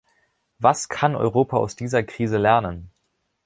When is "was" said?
0.57-0.89